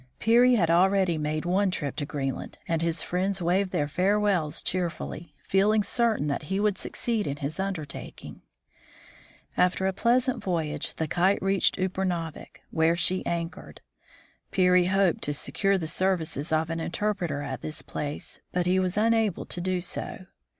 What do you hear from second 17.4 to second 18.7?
at this place, but